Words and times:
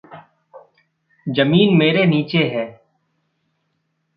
ज़मीन 1.27 1.77
मेरे 1.77 2.05
नीचे 2.05 2.43
है। 2.47 2.65